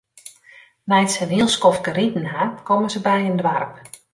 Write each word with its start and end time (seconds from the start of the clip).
Nei't 0.91 1.11
se 1.13 1.21
in 1.25 1.33
hiel 1.35 1.49
skoft 1.55 1.85
riden 1.97 2.27
ha, 2.33 2.43
komme 2.67 2.87
se 2.93 2.99
by 3.07 3.17
in 3.29 3.37
doarp. 3.41 3.73